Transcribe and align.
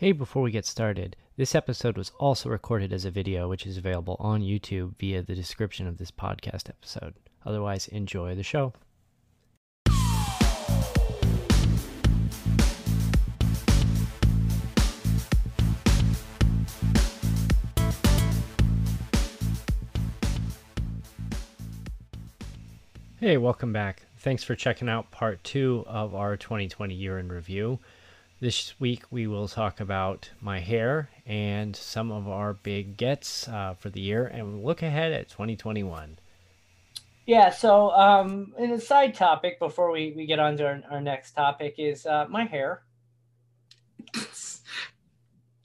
Hey, 0.00 0.12
before 0.12 0.40
we 0.40 0.50
get 0.50 0.64
started, 0.64 1.14
this 1.36 1.54
episode 1.54 1.98
was 1.98 2.10
also 2.18 2.48
recorded 2.48 2.90
as 2.90 3.04
a 3.04 3.10
video, 3.10 3.50
which 3.50 3.66
is 3.66 3.76
available 3.76 4.16
on 4.18 4.40
YouTube 4.40 4.96
via 4.98 5.20
the 5.20 5.34
description 5.34 5.86
of 5.86 5.98
this 5.98 6.10
podcast 6.10 6.70
episode. 6.70 7.16
Otherwise, 7.44 7.86
enjoy 7.88 8.34
the 8.34 8.42
show. 8.42 8.72
Hey, 23.18 23.36
welcome 23.36 23.74
back. 23.74 24.06
Thanks 24.16 24.42
for 24.42 24.54
checking 24.54 24.88
out 24.88 25.10
part 25.10 25.44
two 25.44 25.84
of 25.86 26.14
our 26.14 26.38
2020 26.38 26.94
year 26.94 27.18
in 27.18 27.28
review. 27.28 27.78
This 28.40 28.80
week 28.80 29.02
we 29.10 29.26
will 29.26 29.48
talk 29.48 29.80
about 29.80 30.30
my 30.40 30.60
hair 30.60 31.10
and 31.26 31.76
some 31.76 32.10
of 32.10 32.26
our 32.26 32.54
big 32.54 32.96
gets 32.96 33.46
uh, 33.46 33.74
for 33.78 33.90
the 33.90 34.00
year 34.00 34.26
and 34.26 34.54
we'll 34.54 34.64
look 34.64 34.82
ahead 34.82 35.12
at 35.12 35.28
2021. 35.28 36.18
Yeah, 37.26 37.50
so 37.50 37.90
um, 37.90 38.54
in 38.58 38.70
a 38.72 38.80
side 38.80 39.14
topic 39.14 39.58
before 39.58 39.90
we, 39.90 40.14
we 40.16 40.24
get 40.24 40.38
on 40.38 40.56
to 40.56 40.66
our, 40.66 40.82
our 40.90 41.00
next 41.02 41.32
topic 41.32 41.74
is 41.76 42.06
uh, 42.06 42.26
my 42.28 42.44
hair. 42.44 42.82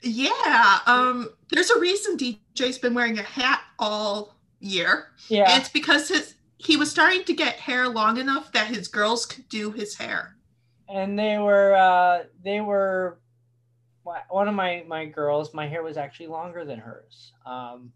Yeah, 0.08 0.80
um, 0.86 1.30
there's 1.50 1.72
a 1.72 1.80
reason 1.80 2.16
DJ's 2.16 2.78
been 2.78 2.94
wearing 2.94 3.18
a 3.18 3.24
hat 3.24 3.64
all 3.80 4.36
year. 4.60 5.08
Yeah. 5.30 5.50
And 5.50 5.60
it's 5.60 5.72
because 5.72 6.10
his 6.10 6.36
he 6.58 6.78
was 6.78 6.92
starting 6.92 7.24
to 7.24 7.34
get 7.34 7.56
hair 7.56 7.88
long 7.90 8.18
enough 8.18 8.52
that 8.52 8.68
his 8.68 8.88
girls 8.88 9.26
could 9.26 9.50
do 9.50 9.72
his 9.72 9.98
hair. 9.98 10.35
And 10.88 11.18
they 11.18 11.38
were 11.38 11.76
uh, 11.76 12.24
they 12.44 12.62
were 12.62 13.20
one 14.30 14.48
of 14.48 14.54
my 14.54 14.84
my 14.88 15.06
girls. 15.06 15.54
My 15.54 15.68
hair 15.68 15.84
was 15.84 15.98
actually 15.98 16.28
longer 16.28 16.64
than 16.64 16.80
hers, 16.80 17.34
um, 17.46 17.92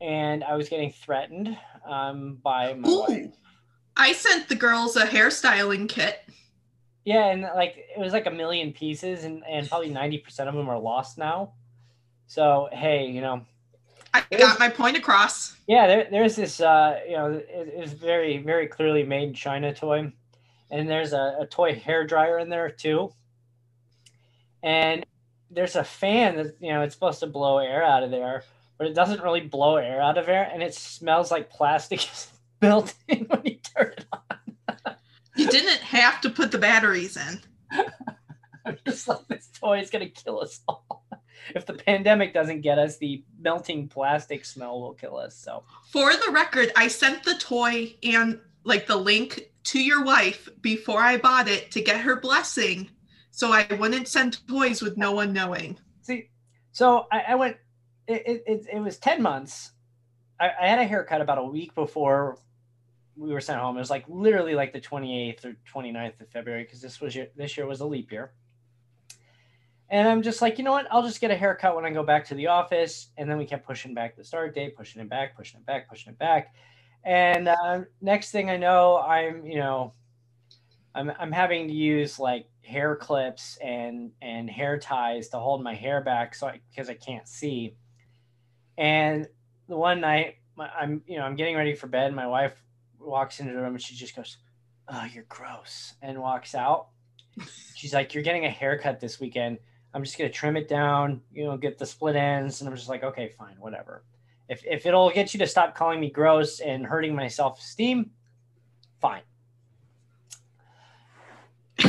and 0.00 0.42
I 0.42 0.56
was 0.56 0.68
getting 0.68 0.92
threatened 0.92 1.56
um, 1.86 2.38
by 2.42 2.74
my 2.74 2.88
Ooh. 2.88 3.00
wife. 3.00 3.34
I 3.96 4.12
sent 4.12 4.48
the 4.48 4.54
girls 4.54 4.96
a 4.96 5.06
hairstyling 5.06 5.88
kit. 5.88 6.20
Yeah, 7.04 7.26
and 7.26 7.42
like 7.42 7.76
it 7.76 8.00
was 8.00 8.14
like 8.14 8.26
a 8.26 8.30
million 8.30 8.72
pieces, 8.72 9.24
and 9.24 9.42
and 9.46 9.68
probably 9.68 9.90
ninety 9.90 10.18
percent 10.18 10.48
of 10.48 10.54
them 10.54 10.68
are 10.70 10.78
lost 10.78 11.18
now. 11.18 11.52
So 12.26 12.70
hey, 12.72 13.06
you 13.06 13.20
know, 13.20 13.44
I 14.14 14.22
got 14.38 14.60
my 14.60 14.68
point 14.68 14.96
across. 14.96 15.56
Yeah, 15.66 15.88
there, 15.88 16.08
there's 16.08 16.36
this, 16.36 16.60
uh, 16.60 17.00
you 17.06 17.16
know, 17.16 17.32
it, 17.32 17.46
it's 17.48 17.92
very, 17.92 18.38
very 18.38 18.68
clearly 18.68 19.02
made 19.02 19.34
China 19.34 19.74
toy. 19.74 20.12
And 20.70 20.88
there's 20.88 21.12
a, 21.12 21.36
a 21.40 21.46
toy 21.46 21.74
hair 21.74 22.06
dryer 22.06 22.38
in 22.38 22.48
there 22.48 22.70
too. 22.70 23.12
And 24.62 25.04
there's 25.50 25.76
a 25.76 25.84
fan 25.84 26.36
that, 26.36 26.56
you 26.60 26.72
know, 26.72 26.82
it's 26.82 26.94
supposed 26.94 27.20
to 27.20 27.26
blow 27.26 27.58
air 27.58 27.82
out 27.82 28.02
of 28.02 28.10
there, 28.10 28.44
but 28.78 28.86
it 28.86 28.94
doesn't 28.94 29.22
really 29.22 29.40
blow 29.40 29.76
air 29.76 30.00
out 30.00 30.18
of 30.18 30.26
there. 30.26 30.48
And 30.52 30.62
it 30.62 30.74
smells 30.74 31.30
like 31.30 31.50
plastic 31.50 32.02
is 32.12 32.28
built 32.60 32.94
in 33.08 33.24
when 33.26 33.42
you 33.44 33.56
turn 33.56 33.92
it 33.96 34.06
on. 34.12 34.96
You 35.36 35.48
didn't 35.48 35.80
have 35.80 36.20
to 36.22 36.30
put 36.30 36.50
the 36.50 36.58
batteries 36.58 37.16
in. 37.16 37.40
I'm 38.64 38.78
just 38.86 39.08
like, 39.08 39.26
this 39.28 39.48
toy 39.52 39.80
is 39.80 39.90
going 39.90 40.08
to 40.08 40.22
kill 40.22 40.40
us 40.40 40.60
all. 40.68 41.04
If 41.54 41.66
the 41.66 41.74
pandemic 41.74 42.32
doesn't 42.32 42.62
get 42.62 42.78
us, 42.78 42.96
the 42.96 43.22
melting 43.38 43.88
plastic 43.88 44.46
smell 44.46 44.80
will 44.80 44.94
kill 44.94 45.18
us. 45.18 45.36
So, 45.36 45.64
For 45.90 46.10
the 46.14 46.30
record, 46.32 46.72
I 46.74 46.88
sent 46.88 47.22
the 47.22 47.34
toy 47.34 47.94
and 48.02 48.40
like 48.64 48.86
the 48.86 48.96
link 48.96 49.52
to 49.64 49.82
your 49.82 50.04
wife 50.04 50.48
before 50.60 51.00
I 51.00 51.16
bought 51.16 51.48
it 51.48 51.70
to 51.72 51.82
get 51.82 52.00
her 52.00 52.20
blessing 52.20 52.90
so 53.30 53.52
I 53.52 53.66
wouldn't 53.78 54.06
send 54.06 54.46
toys 54.46 54.80
with 54.80 54.96
no 54.96 55.12
one 55.12 55.32
knowing. 55.32 55.76
see, 56.02 56.30
so 56.72 57.06
I, 57.10 57.24
I 57.28 57.34
went, 57.34 57.56
it, 58.06 58.42
it, 58.46 58.66
it, 58.72 58.78
was 58.80 58.98
10 58.98 59.20
months. 59.22 59.72
I, 60.38 60.50
I 60.60 60.68
had 60.68 60.78
a 60.78 60.84
haircut 60.84 61.20
about 61.20 61.38
a 61.38 61.44
week 61.44 61.74
before 61.74 62.38
we 63.16 63.32
were 63.32 63.40
sent 63.40 63.58
home. 63.58 63.76
It 63.76 63.80
was 63.80 63.90
like 63.90 64.04
literally 64.08 64.54
like 64.54 64.72
the 64.72 64.80
28th 64.80 65.44
or 65.44 65.56
29th 65.72 66.20
of 66.20 66.28
February 66.28 66.64
because 66.64 66.80
this 66.80 67.00
was 67.00 67.14
your, 67.14 67.26
this 67.36 67.56
year 67.56 67.66
was 67.66 67.80
a 67.80 67.86
leap 67.86 68.12
year. 68.12 68.32
And 69.90 70.08
I'm 70.08 70.22
just 70.22 70.42
like, 70.42 70.58
you 70.58 70.64
know 70.64 70.72
what? 70.72 70.86
I'll 70.90 71.02
just 71.02 71.20
get 71.20 71.30
a 71.30 71.36
haircut 71.36 71.76
when 71.76 71.84
I 71.84 71.90
go 71.90 72.02
back 72.02 72.26
to 72.28 72.34
the 72.34 72.48
office. 72.48 73.08
And 73.16 73.28
then 73.28 73.38
we 73.38 73.44
kept 73.44 73.66
pushing 73.66 73.94
back 73.94 74.16
the 74.16 74.24
start 74.24 74.54
date, 74.54 74.76
pushing 74.76 75.02
it 75.02 75.08
back, 75.08 75.36
pushing 75.36 75.60
it 75.60 75.66
back, 75.66 75.88
pushing 75.88 76.12
it 76.12 76.18
back. 76.18 76.54
And 77.04 77.48
uh, 77.48 77.80
next 78.00 78.30
thing 78.30 78.48
I 78.50 78.56
know, 78.56 78.98
I'm, 78.98 79.44
you 79.46 79.58
know, 79.58 79.92
I'm, 80.94 81.12
I'm 81.18 81.32
having 81.32 81.68
to 81.68 81.74
use 81.74 82.18
like 82.18 82.46
hair 82.62 82.96
clips 82.96 83.58
and 83.62 84.12
and 84.22 84.48
hair 84.48 84.78
ties 84.78 85.28
to 85.28 85.38
hold 85.38 85.62
my 85.62 85.74
hair 85.74 86.00
back 86.00 86.34
so 86.34 86.50
because 86.70 86.88
I 86.88 86.94
can't 86.94 87.28
see. 87.28 87.76
And 88.78 89.28
the 89.68 89.76
one 89.76 90.00
night 90.00 90.36
I'm 90.58 91.02
you 91.06 91.18
know 91.18 91.24
I'm 91.24 91.36
getting 91.36 91.56
ready 91.56 91.74
for 91.74 91.86
bed. 91.86 92.14
My 92.14 92.26
wife 92.26 92.54
walks 92.98 93.40
into 93.40 93.52
the 93.52 93.60
room 93.60 93.74
and 93.74 93.82
she 93.82 93.94
just 93.94 94.16
goes, 94.16 94.38
"Oh, 94.88 95.04
you're 95.12 95.24
gross," 95.24 95.94
and 96.00 96.20
walks 96.20 96.54
out. 96.54 96.88
She's 97.74 97.92
like, 97.92 98.14
"You're 98.14 98.22
getting 98.22 98.46
a 98.46 98.50
haircut 98.50 99.00
this 99.00 99.20
weekend. 99.20 99.58
I'm 99.92 100.04
just 100.04 100.16
gonna 100.16 100.30
trim 100.30 100.56
it 100.56 100.68
down, 100.68 101.20
you 101.32 101.44
know, 101.44 101.56
get 101.56 101.78
the 101.78 101.86
split 101.86 102.16
ends." 102.16 102.60
And 102.60 102.68
I'm 102.70 102.76
just 102.76 102.88
like, 102.88 103.02
"Okay, 103.02 103.28
fine, 103.28 103.56
whatever. 103.58 104.04
If 104.48 104.62
if 104.64 104.84
it'll 104.86 105.10
get 105.10 105.32
you 105.34 105.38
to 105.38 105.46
stop 105.46 105.74
calling 105.74 106.00
me 106.00 106.10
gross 106.10 106.60
and 106.60 106.84
hurting 106.86 107.14
my 107.14 107.28
self 107.28 107.58
esteem, 107.60 108.10
fine." 109.00 109.22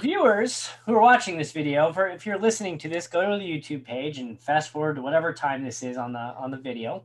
viewers 0.00 0.70
who 0.86 0.94
are 0.94 1.00
watching 1.00 1.36
this 1.36 1.52
video, 1.52 1.92
for 1.92 2.08
if 2.08 2.24
you're 2.26 2.38
listening 2.38 2.78
to 2.78 2.88
this, 2.88 3.06
go 3.06 3.30
to 3.30 3.38
the 3.38 3.44
YouTube 3.44 3.84
page 3.84 4.18
and 4.18 4.38
fast 4.40 4.70
forward 4.70 4.96
to 4.96 5.02
whatever 5.02 5.32
time 5.32 5.62
this 5.64 5.82
is 5.82 5.96
on 5.96 6.12
the 6.12 6.18
on 6.18 6.50
the 6.50 6.56
video. 6.56 7.04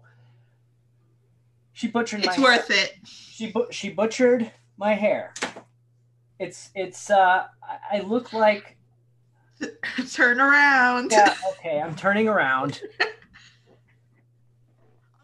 She 1.74 1.88
butchered 1.88 2.26
my 2.26 2.32
It's 2.32 2.38
my 2.40 2.44
worth 2.44 2.72
it. 2.72 2.96
she 3.06 3.52
bu- 3.52 3.72
she 3.72 3.90
butchered 3.90 4.52
my 4.78 4.94
hair. 4.94 5.34
It's 6.40 6.70
it's 6.76 7.10
uh 7.10 7.46
I 7.92 8.00
look 8.02 8.34
like 8.34 8.78
Turn 10.14 10.40
around. 10.40 11.12
yeah, 11.12 11.34
okay, 11.54 11.80
I'm 11.82 11.96
turning 11.96 12.28
around. 12.28 12.82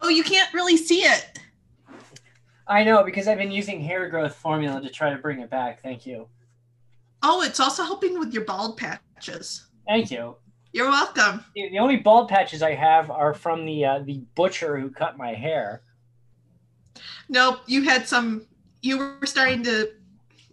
Oh, 0.04 0.10
you 0.10 0.22
can't 0.22 0.52
really 0.52 0.76
see 0.76 1.00
it. 1.00 1.38
I 2.68 2.84
know 2.84 3.02
because 3.02 3.26
I've 3.26 3.38
been 3.38 3.50
using 3.50 3.80
hair 3.80 4.06
growth 4.10 4.34
formula 4.34 4.78
to 4.82 4.90
try 4.90 5.08
to 5.08 5.16
bring 5.16 5.40
it 5.40 5.48
back. 5.48 5.82
Thank 5.82 6.04
you. 6.04 6.28
Oh, 7.22 7.40
it's 7.40 7.58
also 7.58 7.84
helping 7.84 8.18
with 8.18 8.34
your 8.34 8.44
bald 8.44 8.76
patches. 8.76 9.66
Thank 9.88 10.10
you. 10.10 10.36
You're 10.74 10.90
welcome. 10.90 11.42
The 11.54 11.78
only 11.78 11.96
bald 11.96 12.28
patches 12.28 12.62
I 12.62 12.74
have 12.74 13.10
are 13.10 13.32
from 13.32 13.64
the 13.64 13.82
uh, 13.86 13.98
the 14.00 14.22
butcher 14.34 14.78
who 14.78 14.90
cut 14.90 15.16
my 15.16 15.32
hair. 15.32 15.80
Nope, 17.30 17.60
you 17.66 17.84
had 17.84 18.06
some. 18.06 18.46
You 18.82 18.98
were 18.98 19.16
starting 19.24 19.62
to 19.62 19.88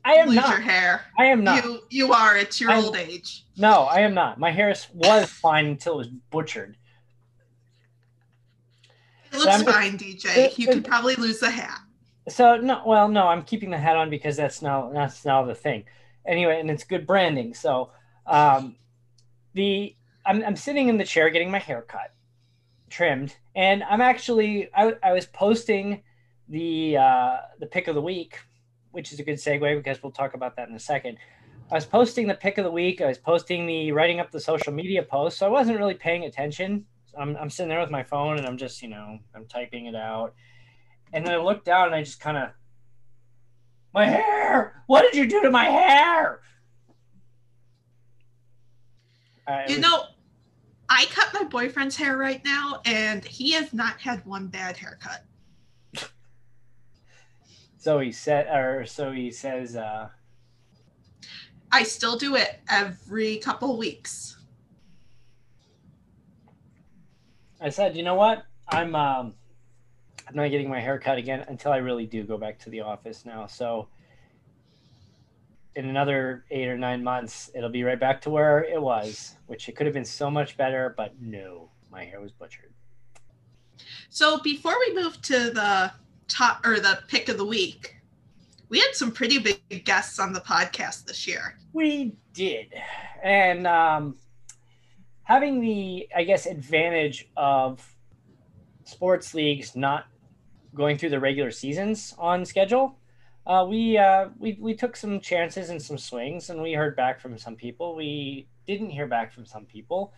I 0.06 0.14
am 0.14 0.28
lose 0.30 0.38
not. 0.38 0.50
your 0.50 0.62
hair. 0.62 1.02
I 1.20 1.26
am 1.26 1.44
not. 1.44 1.66
You 1.66 1.82
you 1.90 2.14
are. 2.14 2.38
It's 2.38 2.62
your 2.62 2.72
I'm- 2.72 2.86
old 2.86 2.96
age. 2.96 3.44
No, 3.58 3.82
I 3.82 4.00
am 4.00 4.14
not. 4.14 4.40
My 4.40 4.52
hair 4.52 4.74
was 4.94 5.26
fine 5.30 5.66
until 5.66 5.96
it 5.96 5.98
was 5.98 6.08
butchered. 6.08 6.78
It 9.32 9.38
looks 9.38 9.48
I'm- 9.48 9.66
fine, 9.66 9.98
DJ. 9.98 10.58
You 10.58 10.68
could 10.68 10.86
probably 10.86 11.16
lose 11.16 11.40
the 11.40 11.50
hat. 11.50 11.80
So 12.30 12.58
no, 12.58 12.84
well, 12.86 13.08
no, 13.08 13.28
I'm 13.28 13.44
keeping 13.44 13.72
the 13.72 13.78
hat 13.78 13.98
on 13.98 14.10
because 14.10 14.38
that's 14.38 14.62
now 14.62 14.92
that's 14.94 15.26
now 15.26 15.44
the 15.44 15.56
thing. 15.56 15.86
Anyway, 16.26 16.60
and 16.60 16.70
it's 16.70 16.84
good 16.84 17.08
branding. 17.08 17.54
So, 17.54 17.92
um, 18.28 18.76
the 19.54 19.96
I'm 20.26 20.44
I'm 20.44 20.56
sitting 20.56 20.88
in 20.88 20.98
the 20.98 21.04
chair 21.04 21.30
getting 21.30 21.50
my 21.50 21.58
hair 21.60 21.82
cut, 21.82 22.14
trimmed, 22.90 23.36
and 23.56 23.84
I'm 23.84 24.02
actually 24.02 24.70
I, 24.74 24.94
I 25.02 25.14
was 25.14 25.26
posting 25.26 26.04
the 26.48 26.98
uh, 26.98 27.38
the 27.60 27.66
pick 27.66 27.88
of 27.88 27.96
the 27.96 28.02
week, 28.02 28.40
which 28.92 29.12
is 29.12 29.20
a 29.20 29.24
good 29.24 29.38
segue 29.38 29.78
because 29.78 30.04
we'll 30.04 30.12
talk 30.12 30.36
about 30.36 30.56
that 30.58 30.70
in 30.70 30.76
a 30.76 30.80
second. 30.80 31.18
I 31.72 31.76
was 31.76 31.86
posting 31.86 32.28
the 32.28 32.36
pick 32.36 32.58
of 32.58 32.66
the 32.66 32.72
week. 32.72 33.02
I 33.02 33.08
was 33.08 33.18
posting 33.18 33.66
the 33.66 33.94
writing 33.94 34.20
up 34.20 34.30
the 34.30 34.40
social 34.42 34.74
media 34.74 35.02
post, 35.02 35.40
so 35.40 35.48
I 35.48 35.50
wasn't 35.50 35.80
really 35.80 35.94
paying 35.96 36.26
attention. 36.26 36.86
I'm 37.18 37.36
I'm 37.38 37.50
sitting 37.50 37.70
there 37.70 37.80
with 37.82 37.90
my 37.92 38.04
phone 38.04 38.38
and 38.38 38.48
I'm 38.48 38.58
just 38.58 38.82
you 38.82 38.88
know 38.90 39.20
I'm 39.36 39.46
typing 39.48 39.86
it 39.88 39.96
out. 39.96 40.34
And 41.14 41.26
then 41.26 41.34
I 41.34 41.38
look 41.38 41.66
down 41.66 41.88
and 41.88 41.96
I 41.96 42.04
just 42.04 42.22
kind 42.22 42.38
of, 42.38 42.50
my 43.94 44.06
hair. 44.06 44.82
What 44.88 45.02
did 45.02 45.16
you 45.16 45.28
do 45.28 45.42
to 45.42 45.52
my 45.52 45.66
hair? 45.66 46.40
It 49.48 49.70
You 49.72 49.76
was- 49.78 49.86
know, 49.86 50.04
I 50.90 51.06
cut 51.10 51.34
my 51.34 51.44
boyfriend's 51.44 51.98
hair 51.98 52.16
right 52.18 52.44
now, 52.46 52.82
and 52.86 53.26
he 53.26 53.52
has 53.52 53.74
not 53.74 54.00
had 54.00 54.26
one 54.26 54.48
bad 54.48 54.78
haircut. 54.78 55.26
so 57.78 58.00
he 58.00 58.12
said, 58.14 58.48
or 58.48 58.86
so 58.86 59.12
he 59.12 59.32
says. 59.32 59.76
Uh, 59.76 60.08
I 61.74 61.84
still 61.84 62.18
do 62.18 62.36
it 62.36 62.60
every 62.70 63.38
couple 63.38 63.78
weeks. 63.78 64.38
I 67.62 67.70
said, 67.70 67.96
you 67.96 68.02
know 68.02 68.16
what? 68.16 68.44
I'm 68.68 68.96
um, 68.96 69.36
I'm 70.28 70.36
not 70.36 70.50
getting 70.50 70.70
my 70.70 70.80
hair 70.80 70.98
cut 70.98 71.18
again 71.18 71.46
until 71.48 71.72
I 71.72 71.78
really 71.78 72.06
do 72.08 72.24
go 72.24 72.38
back 72.38 72.58
to 72.60 72.70
the 72.70 72.82
office 72.82 73.26
now. 73.26 73.46
So 73.46 73.88
in 75.76 75.86
another 75.86 76.46
eight 76.52 76.68
or 76.68 76.78
nine 76.78 77.04
months, 77.04 77.52
it'll 77.54 77.70
be 77.70 77.84
right 77.84 78.00
back 78.00 78.22
to 78.22 78.30
where 78.30 78.64
it 78.64 78.82
was, 78.82 79.36
which 79.46 79.70
it 79.70 79.76
could 79.76 79.86
have 79.86 79.94
been 79.94 80.06
so 80.06 80.30
much 80.30 80.58
better, 80.58 80.94
but 80.98 81.14
no, 81.22 81.70
my 81.92 82.04
hair 82.04 82.20
was 82.20 82.32
butchered. 82.32 82.74
So 84.10 84.40
before 84.40 84.76
we 84.88 84.96
move 84.96 85.22
to 85.24 85.52
the 85.52 85.92
top 86.28 86.66
or 86.66 86.80
the 86.80 87.00
pick 87.08 87.30
of 87.30 87.38
the 87.38 87.46
week, 87.46 87.96
we 88.70 88.80
had 88.80 88.94
some 88.94 89.12
pretty 89.12 89.38
big 89.38 89.86
guests 89.86 90.18
on 90.20 90.34
the 90.34 90.42
podcast 90.42 91.06
this 91.06 91.28
year. 91.28 91.58
We 91.74 92.16
did. 92.34 92.74
And 93.24 93.68
um, 93.68 94.16
having 95.32 95.62
the, 95.62 96.10
I 96.14 96.26
guess, 96.26 96.46
advantage 96.46 97.30
of 97.38 97.96
sports 98.84 99.34
leagues 99.34 99.78
not 99.78 100.08
going 100.76 100.98
through 100.98 101.12
the 101.12 101.22
regular 101.22 101.52
seasons 101.52 102.14
on 102.18 102.44
schedule, 102.44 102.98
uh, 103.48 103.66
we, 103.68 103.98
uh, 103.98 104.26
we 104.38 104.58
we 104.60 104.76
took 104.76 104.96
some 104.98 105.22
chances 105.22 105.70
and 105.70 105.82
some 105.82 105.98
swings, 105.98 106.50
and 106.50 106.62
we 106.62 106.74
heard 106.74 106.98
back 106.98 107.22
from 107.22 107.38
some 107.38 107.56
people. 107.56 107.96
We 107.96 108.48
didn't 108.68 108.90
hear 108.90 109.08
back 109.08 109.32
from 109.34 109.46
some 109.46 109.66
people. 109.66 110.14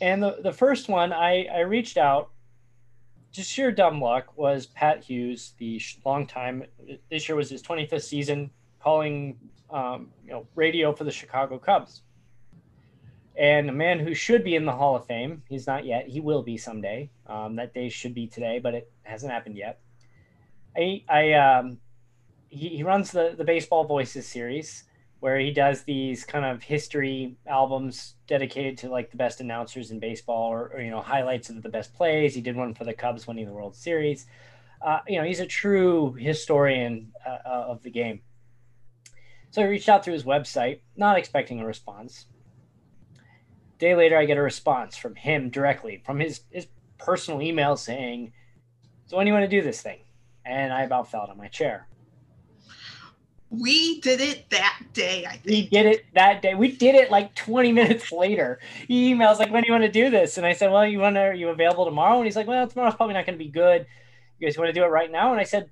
And 0.00 0.22
the, 0.22 0.38
the 0.42 0.52
first 0.52 0.88
one, 0.88 1.12
I, 1.12 1.44
I 1.54 1.60
reached 1.60 1.98
out, 1.98 2.30
just 3.32 3.50
sheer 3.50 3.70
dumb 3.70 4.00
luck, 4.00 4.36
was 4.38 4.66
Pat 4.66 5.04
Hughes, 5.04 5.52
the 5.58 5.80
long 6.04 6.26
time. 6.26 6.64
This 7.10 7.28
year 7.28 7.36
was 7.36 7.50
his 7.50 7.62
25th 7.62 8.02
season 8.02 8.50
calling 8.80 9.38
um, 9.68 10.12
you 10.24 10.32
know, 10.32 10.46
radio 10.54 10.94
for 10.94 11.04
the 11.04 11.10
Chicago 11.10 11.58
Cubs. 11.58 12.02
And 13.36 13.68
a 13.68 13.72
man 13.72 13.98
who 13.98 14.14
should 14.14 14.44
be 14.44 14.54
in 14.54 14.64
the 14.64 14.72
Hall 14.72 14.96
of 14.96 15.06
Fame, 15.06 15.42
he's 15.48 15.66
not 15.66 15.84
yet. 15.84 16.08
He 16.08 16.20
will 16.20 16.42
be 16.42 16.56
someday. 16.56 17.10
Um, 17.26 17.56
that 17.56 17.74
day 17.74 17.90
should 17.90 18.14
be 18.14 18.26
today, 18.26 18.60
but 18.60 18.74
it 18.74 18.90
hasn't 19.02 19.30
happened 19.30 19.58
yet. 19.58 19.80
I, 20.76 21.04
I 21.08 21.32
um, 21.34 21.78
he, 22.48 22.68
he 22.68 22.82
runs 22.82 23.10
the 23.10 23.34
the 23.36 23.44
Baseball 23.44 23.84
Voices 23.84 24.26
series, 24.26 24.84
where 25.20 25.38
he 25.38 25.50
does 25.50 25.82
these 25.82 26.24
kind 26.24 26.46
of 26.46 26.62
history 26.62 27.36
albums 27.46 28.14
dedicated 28.26 28.78
to 28.78 28.88
like 28.88 29.10
the 29.10 29.16
best 29.18 29.40
announcers 29.40 29.90
in 29.90 30.00
baseball, 30.00 30.50
or, 30.50 30.72
or 30.74 30.80
you 30.80 30.90
know 30.90 31.02
highlights 31.02 31.50
of 31.50 31.62
the 31.62 31.68
best 31.68 31.94
plays. 31.94 32.34
He 32.34 32.40
did 32.40 32.56
one 32.56 32.72
for 32.72 32.84
the 32.84 32.94
Cubs 32.94 33.26
winning 33.26 33.46
the 33.46 33.52
World 33.52 33.76
Series. 33.76 34.26
Uh, 34.80 35.00
you 35.08 35.18
know, 35.18 35.24
he's 35.24 35.40
a 35.40 35.46
true 35.46 36.14
historian 36.14 37.12
uh, 37.26 37.38
uh, 37.46 37.64
of 37.68 37.82
the 37.82 37.90
game. 37.90 38.20
So 39.50 39.62
I 39.62 39.66
reached 39.66 39.88
out 39.88 40.04
through 40.04 40.14
his 40.14 40.24
website, 40.24 40.80
not 40.96 41.18
expecting 41.18 41.60
a 41.60 41.66
response. 41.66 42.26
Day 43.78 43.94
later, 43.94 44.16
I 44.16 44.24
get 44.24 44.38
a 44.38 44.42
response 44.42 44.96
from 44.96 45.14
him 45.14 45.50
directly, 45.50 46.02
from 46.04 46.18
his, 46.18 46.40
his 46.50 46.66
personal 46.98 47.42
email 47.42 47.76
saying, 47.76 48.32
So 49.06 49.16
when 49.16 49.26
do 49.26 49.28
you 49.28 49.34
want 49.34 49.44
to 49.44 49.56
do 49.56 49.62
this 49.62 49.82
thing? 49.82 50.00
And 50.44 50.72
I 50.72 50.82
about 50.82 51.10
fell 51.10 51.22
out 51.22 51.30
of 51.30 51.36
my 51.36 51.48
chair. 51.48 51.88
We 53.50 54.00
did 54.00 54.20
it 54.20 54.50
that 54.50 54.82
day, 54.92 55.24
I 55.24 55.40
We 55.44 55.68
did 55.68 55.86
it 55.86 56.04
that 56.14 56.42
day. 56.42 56.54
We 56.54 56.72
did 56.72 56.94
it 56.94 57.10
like 57.10 57.34
20 57.34 57.72
minutes 57.80 58.10
later. 58.10 58.58
He 58.88 59.14
emails 59.14 59.38
like, 59.38 59.52
"When 59.52 59.62
do 59.62 59.68
you 59.68 59.72
want 59.72 59.84
to 59.84 59.90
do 59.90 60.10
this?" 60.10 60.36
And 60.36 60.46
I 60.46 60.52
said, 60.52 60.72
"Well, 60.72 60.86
you 60.86 60.98
want 60.98 61.14
to? 61.14 61.20
Are 61.20 61.34
you 61.34 61.48
available 61.48 61.84
tomorrow?" 61.84 62.16
And 62.16 62.24
he's 62.24 62.36
like, 62.36 62.48
"Well, 62.48 62.66
tomorrow's 62.66 62.96
probably 62.96 63.14
not 63.14 63.24
going 63.24 63.38
to 63.38 63.44
be 63.44 63.50
good. 63.50 63.86
You 64.38 64.46
guys 64.48 64.58
want 64.58 64.68
to 64.68 64.72
do 64.72 64.82
it 64.84 64.88
right 64.88 65.10
now?" 65.10 65.30
And 65.30 65.40
I 65.40 65.44
said, 65.44 65.70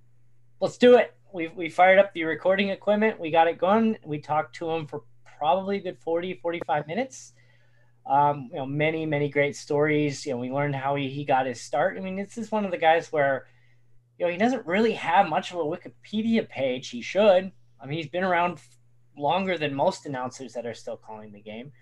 "Let's 0.60 0.78
do 0.78 0.96
it." 0.96 1.14
We 1.32 1.48
we 1.48 1.68
fired 1.68 1.98
up 1.98 2.14
the 2.14 2.24
recording 2.24 2.68
equipment. 2.68 3.18
We 3.18 3.32
got 3.32 3.48
it 3.48 3.58
going. 3.58 3.98
We 4.04 4.20
talked 4.20 4.54
to 4.56 4.70
him 4.70 4.86
for 4.86 5.02
probably 5.38 5.78
a 5.78 5.80
good 5.80 5.98
40, 5.98 6.34
45 6.34 6.86
minutes. 6.86 7.32
Um, 8.06 8.50
you 8.52 8.58
know, 8.58 8.66
many 8.66 9.06
many 9.06 9.28
great 9.28 9.56
stories. 9.56 10.26
You 10.26 10.32
know, 10.32 10.38
we 10.38 10.50
learned 10.50 10.74
how 10.74 10.94
he 10.94 11.08
he 11.08 11.24
got 11.24 11.46
his 11.46 11.60
start. 11.60 11.96
I 11.96 12.00
mean, 12.00 12.16
this 12.16 12.36
is 12.38 12.52
one 12.52 12.64
of 12.64 12.70
the 12.70 12.78
guys 12.78 13.10
where, 13.12 13.46
you 14.18 14.26
know, 14.26 14.32
he 14.32 14.38
doesn't 14.38 14.66
really 14.66 14.92
have 14.92 15.28
much 15.28 15.52
of 15.52 15.58
a 15.58 15.62
Wikipedia 15.62 16.48
page. 16.48 16.90
He 16.90 17.00
should. 17.00 17.52
I 17.80 17.86
mean, 17.86 17.98
he's 17.98 18.08
been 18.08 18.24
around 18.24 18.60
longer 19.16 19.56
than 19.56 19.74
most 19.74 20.06
announcers 20.06 20.52
that 20.54 20.66
are 20.66 20.74
still 20.74 20.96
calling 20.96 21.32
the 21.32 21.40
game. 21.40 21.72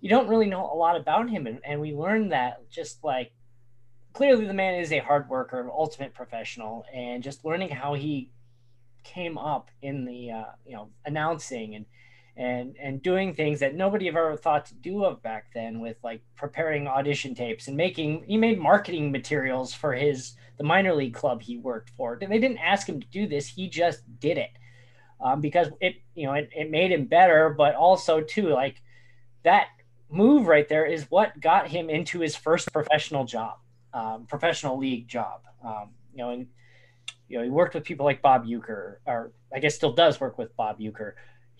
You 0.00 0.10
don't 0.10 0.28
really 0.28 0.46
know 0.46 0.70
a 0.70 0.74
lot 0.74 0.96
about 0.96 1.30
him, 1.30 1.46
and, 1.46 1.60
and 1.64 1.80
we 1.80 1.94
learned 1.94 2.32
that 2.32 2.68
just 2.70 3.04
like 3.04 3.32
clearly 4.12 4.46
the 4.46 4.54
man 4.54 4.74
is 4.74 4.92
a 4.92 4.98
hard 4.98 5.28
worker, 5.28 5.70
ultimate 5.70 6.14
professional, 6.14 6.84
and 6.92 7.22
just 7.22 7.44
learning 7.44 7.70
how 7.70 7.94
he 7.94 8.30
came 9.04 9.38
up 9.38 9.70
in 9.80 10.04
the 10.04 10.30
uh, 10.30 10.44
you 10.64 10.74
know 10.74 10.90
announcing 11.04 11.74
and 11.74 11.86
and 12.36 12.74
and 12.80 13.02
doing 13.02 13.34
things 13.34 13.60
that 13.60 13.74
nobody 13.74 14.08
ever 14.08 14.36
thought 14.36 14.64
to 14.66 14.74
do 14.74 15.04
of 15.04 15.22
back 15.22 15.52
then 15.52 15.80
with 15.80 15.96
like 16.02 16.22
preparing 16.34 16.88
audition 16.88 17.34
tapes 17.34 17.68
and 17.68 17.76
making 17.76 18.24
he 18.26 18.36
made 18.36 18.58
marketing 18.58 19.12
materials 19.12 19.74
for 19.74 19.92
his 19.92 20.34
the 20.56 20.64
minor 20.64 20.94
league 20.94 21.14
club 21.14 21.42
he 21.42 21.58
worked 21.58 21.90
for. 21.90 22.18
They 22.18 22.38
didn't 22.38 22.58
ask 22.58 22.88
him 22.88 23.00
to 23.00 23.06
do 23.08 23.26
this 23.26 23.48
he 23.48 23.68
just 23.68 24.02
did 24.20 24.38
it. 24.38 24.50
Um, 25.20 25.40
because 25.40 25.68
it 25.80 25.96
you 26.14 26.26
know 26.26 26.32
it, 26.32 26.50
it 26.56 26.70
made 26.70 26.90
him 26.90 27.04
better 27.04 27.50
but 27.50 27.74
also 27.74 28.22
too 28.22 28.48
like 28.48 28.82
that 29.44 29.68
move 30.10 30.46
right 30.46 30.68
there 30.68 30.84
is 30.84 31.04
what 31.10 31.38
got 31.40 31.68
him 31.68 31.88
into 31.88 32.20
his 32.20 32.34
first 32.34 32.72
professional 32.72 33.24
job 33.24 33.58
um, 33.94 34.26
professional 34.26 34.78
league 34.78 35.06
job. 35.06 35.42
Um, 35.64 35.90
you 36.12 36.18
know 36.18 36.30
and 36.30 36.46
you 37.28 37.38
know 37.38 37.44
he 37.44 37.50
worked 37.50 37.74
with 37.74 37.84
people 37.84 38.04
like 38.06 38.22
Bob 38.22 38.46
Uecker 38.46 38.96
or 39.06 39.32
i 39.54 39.58
guess 39.58 39.74
still 39.74 39.92
does 39.92 40.18
work 40.18 40.38
with 40.38 40.56
Bob 40.56 40.80
Uecker 40.80 41.12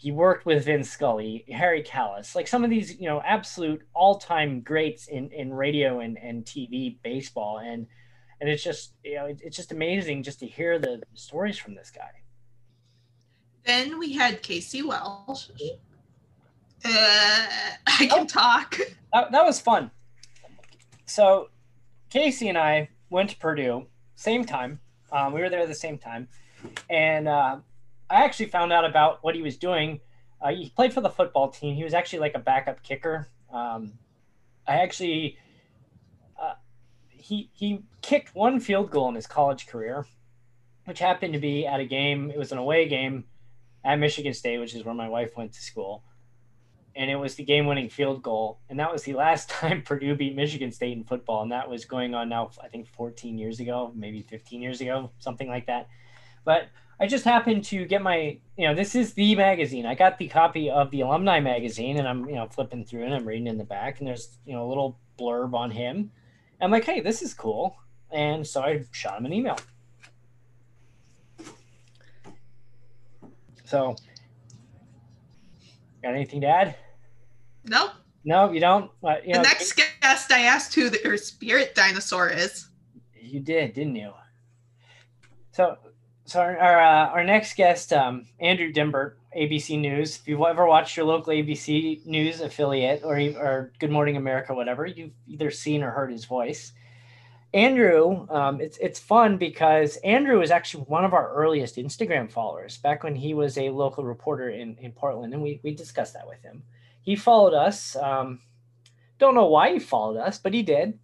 he 0.02 0.10
worked 0.10 0.44
with 0.44 0.64
Vin 0.64 0.82
Scully, 0.82 1.44
Harry 1.48 1.80
Kalas, 1.80 2.34
like 2.34 2.48
some 2.48 2.64
of 2.64 2.70
these, 2.70 2.98
you 2.98 3.06
know, 3.06 3.22
absolute 3.24 3.82
all-time 3.94 4.60
greats 4.60 5.06
in, 5.06 5.30
in 5.30 5.54
radio 5.54 6.00
and, 6.00 6.18
and 6.18 6.44
TV 6.44 6.96
baseball. 7.04 7.58
And, 7.58 7.86
and 8.40 8.50
it's 8.50 8.64
just, 8.64 8.94
you 9.04 9.14
know, 9.14 9.26
it, 9.26 9.40
it's 9.44 9.56
just 9.56 9.70
amazing 9.70 10.24
just 10.24 10.40
to 10.40 10.46
hear 10.48 10.80
the 10.80 11.02
stories 11.14 11.56
from 11.56 11.76
this 11.76 11.92
guy. 11.94 12.10
Then 13.64 13.96
we 13.96 14.12
had 14.12 14.42
Casey 14.42 14.82
Welsh. 14.82 15.50
Uh, 16.84 16.88
I 17.86 18.08
can 18.10 18.26
talk. 18.26 18.76
That, 19.12 19.30
that 19.30 19.44
was 19.44 19.60
fun. 19.60 19.92
So 21.06 21.50
Casey 22.10 22.48
and 22.48 22.58
I 22.58 22.88
went 23.08 23.30
to 23.30 23.36
Purdue, 23.36 23.86
same 24.16 24.44
time. 24.44 24.80
Um, 25.12 25.32
we 25.32 25.42
were 25.42 25.48
there 25.48 25.60
at 25.60 25.68
the 25.68 25.76
same 25.76 25.96
time. 25.96 26.26
And, 26.90 27.28
uh, 27.28 27.58
I 28.12 28.24
actually 28.24 28.46
found 28.46 28.72
out 28.72 28.84
about 28.84 29.24
what 29.24 29.34
he 29.34 29.40
was 29.42 29.56
doing. 29.56 30.00
Uh, 30.40 30.50
he 30.50 30.68
played 30.68 30.92
for 30.92 31.00
the 31.00 31.08
football 31.08 31.48
team. 31.48 31.74
He 31.74 31.82
was 31.82 31.94
actually 31.94 32.18
like 32.18 32.34
a 32.34 32.38
backup 32.40 32.82
kicker. 32.82 33.28
Um, 33.50 33.94
I 34.68 34.80
actually, 34.82 35.38
uh, 36.40 36.54
he 37.08 37.50
he 37.54 37.84
kicked 38.02 38.34
one 38.34 38.60
field 38.60 38.90
goal 38.90 39.08
in 39.08 39.14
his 39.14 39.26
college 39.26 39.66
career, 39.66 40.06
which 40.84 40.98
happened 40.98 41.32
to 41.32 41.40
be 41.40 41.66
at 41.66 41.80
a 41.80 41.86
game. 41.86 42.30
It 42.30 42.38
was 42.38 42.52
an 42.52 42.58
away 42.58 42.86
game 42.86 43.24
at 43.82 43.98
Michigan 43.98 44.34
State, 44.34 44.58
which 44.58 44.74
is 44.74 44.84
where 44.84 44.94
my 44.94 45.08
wife 45.08 45.36
went 45.36 45.52
to 45.54 45.60
school. 45.62 46.04
and 46.94 47.10
it 47.10 47.16
was 47.16 47.36
the 47.36 47.44
game-winning 47.44 47.88
field 47.88 48.22
goal, 48.22 48.60
and 48.68 48.78
that 48.78 48.92
was 48.92 49.02
the 49.04 49.14
last 49.24 49.48
time 49.48 49.82
Purdue 49.82 50.14
beat 50.14 50.36
Michigan 50.36 50.70
State 50.70 50.96
in 50.96 51.04
football, 51.04 51.42
and 51.42 51.52
that 51.52 51.70
was 51.70 51.86
going 51.86 52.14
on 52.14 52.28
now 52.28 52.50
I 52.62 52.68
think 52.68 52.86
14 52.88 53.38
years 53.38 53.60
ago, 53.60 53.92
maybe 53.94 54.20
15 54.22 54.60
years 54.60 54.80
ago, 54.80 55.10
something 55.18 55.48
like 55.48 55.66
that. 55.66 55.88
But 56.44 56.68
I 57.02 57.06
just 57.08 57.24
happened 57.24 57.64
to 57.64 57.84
get 57.84 58.00
my, 58.00 58.38
you 58.56 58.68
know, 58.68 58.76
this 58.76 58.94
is 58.94 59.12
the 59.14 59.34
magazine. 59.34 59.86
I 59.86 59.96
got 59.96 60.18
the 60.18 60.28
copy 60.28 60.70
of 60.70 60.88
the 60.92 61.00
alumni 61.00 61.40
magazine, 61.40 61.98
and 61.98 62.06
I'm, 62.06 62.28
you 62.28 62.36
know, 62.36 62.46
flipping 62.46 62.84
through 62.84 63.02
and 63.02 63.12
I'm 63.12 63.26
reading 63.26 63.48
in 63.48 63.58
the 63.58 63.64
back, 63.64 63.98
and 63.98 64.06
there's, 64.06 64.38
you 64.46 64.52
know, 64.52 64.64
a 64.64 64.68
little 64.68 65.00
blurb 65.18 65.52
on 65.52 65.72
him. 65.72 66.12
I'm 66.60 66.70
like, 66.70 66.84
hey, 66.84 67.00
this 67.00 67.20
is 67.20 67.34
cool, 67.34 67.76
and 68.12 68.46
so 68.46 68.62
I 68.62 68.84
shot 68.92 69.18
him 69.18 69.26
an 69.26 69.32
email. 69.32 69.58
So, 73.64 73.96
got 76.04 76.14
anything 76.14 76.40
to 76.42 76.46
add? 76.46 76.76
Nope. 77.64 77.90
No, 78.24 78.52
you 78.52 78.60
don't. 78.60 78.92
Uh, 79.02 79.16
you 79.26 79.32
The 79.32 79.38
know, 79.38 79.42
next 79.42 79.72
guest, 79.72 80.30
I 80.30 80.42
asked 80.42 80.72
who 80.76 80.88
their 80.88 81.16
spirit 81.16 81.74
dinosaur 81.74 82.28
is. 82.28 82.68
You 83.20 83.40
did, 83.40 83.72
didn't 83.72 83.96
you? 83.96 84.12
So, 85.50 85.78
so 86.24 86.40
our 86.40 86.56
our, 86.58 86.80
uh, 86.82 87.08
our 87.08 87.24
next 87.24 87.56
guest, 87.56 87.92
um, 87.92 88.26
Andrew 88.40 88.72
Dymburt, 88.72 89.14
ABC 89.36 89.80
News. 89.80 90.18
If 90.18 90.28
you've 90.28 90.40
ever 90.40 90.66
watched 90.66 90.96
your 90.96 91.06
local 91.06 91.32
ABC 91.32 92.04
News 92.06 92.40
affiliate 92.40 93.02
or 93.04 93.16
or 93.16 93.72
Good 93.78 93.90
Morning 93.90 94.16
America, 94.16 94.54
whatever, 94.54 94.86
you've 94.86 95.12
either 95.26 95.50
seen 95.50 95.82
or 95.82 95.90
heard 95.90 96.12
his 96.12 96.24
voice. 96.24 96.72
Andrew, 97.54 98.26
um, 98.30 98.60
it's 98.60 98.78
it's 98.78 98.98
fun 98.98 99.36
because 99.36 99.96
Andrew 99.98 100.40
is 100.40 100.50
actually 100.50 100.84
one 100.84 101.04
of 101.04 101.12
our 101.12 101.32
earliest 101.34 101.76
Instagram 101.76 102.30
followers. 102.30 102.78
Back 102.78 103.02
when 103.02 103.14
he 103.14 103.34
was 103.34 103.58
a 103.58 103.70
local 103.70 104.04
reporter 104.04 104.48
in 104.48 104.76
in 104.78 104.92
Portland, 104.92 105.34
and 105.34 105.42
we 105.42 105.60
we 105.62 105.74
discussed 105.74 106.14
that 106.14 106.26
with 106.26 106.42
him. 106.42 106.62
He 107.02 107.16
followed 107.16 107.54
us. 107.54 107.96
Um, 107.96 108.40
don't 109.18 109.34
know 109.34 109.46
why 109.46 109.74
he 109.74 109.78
followed 109.78 110.18
us, 110.18 110.38
but 110.38 110.54
he 110.54 110.62
did 110.62 110.98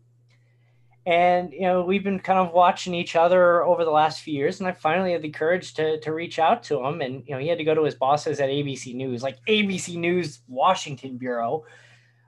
and 1.08 1.54
you 1.54 1.62
know 1.62 1.80
we've 1.80 2.04
been 2.04 2.20
kind 2.20 2.38
of 2.38 2.52
watching 2.52 2.94
each 2.94 3.16
other 3.16 3.64
over 3.64 3.82
the 3.82 3.90
last 3.90 4.20
few 4.20 4.34
years 4.34 4.60
and 4.60 4.68
i 4.68 4.72
finally 4.72 5.12
had 5.12 5.22
the 5.22 5.30
courage 5.30 5.72
to 5.72 5.98
to 6.00 6.12
reach 6.12 6.38
out 6.38 6.62
to 6.62 6.84
him. 6.84 7.00
And 7.00 7.24
you 7.26 7.34
know 7.34 7.40
he 7.40 7.48
had 7.48 7.56
to 7.56 7.64
go 7.64 7.74
to 7.74 7.82
his 7.82 7.94
bosses 7.94 8.40
at 8.40 8.50
abc 8.50 8.94
news 8.94 9.22
like 9.22 9.38
abc 9.46 9.96
news 9.96 10.40
washington 10.46 11.16
bureau. 11.16 11.64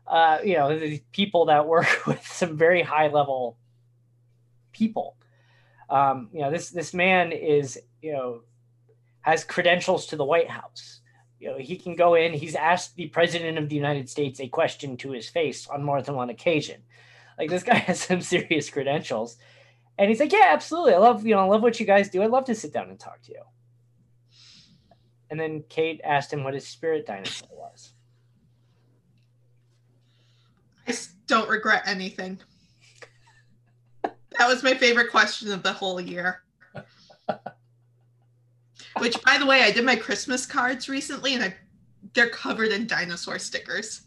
Uh 0.06 0.38
you 0.42 0.54
know 0.54 0.78
the 0.78 1.02
people 1.12 1.44
that 1.46 1.66
work 1.66 1.88
with 2.06 2.26
some 2.26 2.56
very 2.56 2.82
high 2.82 3.08
level 3.08 3.58
people. 4.72 5.16
Um 5.90 6.30
you 6.32 6.40
know 6.40 6.50
this 6.50 6.70
this 6.70 6.94
man 6.94 7.32
is 7.32 7.78
you 8.00 8.12
know 8.12 8.40
has 9.20 9.44
credentials 9.44 10.06
to 10.06 10.16
the 10.16 10.24
white 10.24 10.48
house. 10.48 11.00
You 11.38 11.50
know 11.50 11.58
he 11.58 11.76
can 11.76 11.96
go 11.96 12.14
in 12.14 12.32
he's 12.32 12.54
asked 12.54 12.96
the 12.96 13.08
president 13.08 13.58
of 13.58 13.68
the 13.68 13.76
united 13.76 14.08
states 14.08 14.40
a 14.40 14.48
question 14.48 14.96
to 14.98 15.10
his 15.12 15.28
face 15.28 15.66
on 15.68 15.82
more 15.82 16.00
than 16.00 16.14
one 16.14 16.30
occasion 16.30 16.82
like 17.38 17.50
this 17.50 17.62
guy 17.62 17.74
has 17.86 18.00
some 18.00 18.20
serious 18.20 18.70
credentials. 18.70 19.36
And 19.98 20.08
he's 20.08 20.20
like, 20.20 20.32
Yeah, 20.32 20.48
absolutely. 20.48 20.94
I 20.94 20.98
love, 20.98 21.26
you 21.26 21.34
know, 21.34 21.40
I 21.40 21.44
love 21.44 21.62
what 21.62 21.78
you 21.80 21.86
guys 21.86 22.08
do. 22.08 22.22
I'd 22.22 22.30
love 22.30 22.46
to 22.46 22.54
sit 22.54 22.72
down 22.72 22.88
and 22.88 22.98
talk 22.98 23.22
to 23.22 23.32
you. 23.32 23.42
And 25.30 25.38
then 25.38 25.62
Kate 25.68 26.00
asked 26.02 26.32
him 26.32 26.42
what 26.42 26.54
his 26.54 26.66
spirit 26.66 27.06
dinosaur 27.06 27.48
was. 27.52 27.92
I 30.88 30.94
don't 31.26 31.48
regret 31.48 31.84
anything. 31.86 32.40
That 34.02 34.48
was 34.48 34.62
my 34.62 34.74
favorite 34.74 35.10
question 35.10 35.52
of 35.52 35.62
the 35.62 35.72
whole 35.72 36.00
year. 36.00 36.42
Which, 38.98 39.22
by 39.22 39.38
the 39.38 39.46
way, 39.46 39.62
I 39.62 39.70
did 39.70 39.84
my 39.84 39.94
Christmas 39.94 40.46
cards 40.46 40.88
recently, 40.88 41.34
and 41.34 41.44
I, 41.44 41.54
they're 42.14 42.28
covered 42.28 42.72
in 42.72 42.86
dinosaur 42.86 43.38
stickers. 43.38 44.02